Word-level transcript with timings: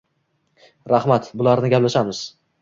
rahmat, 0.93 1.29
bularni 1.43 1.71
gaplashamiz. 1.75 2.25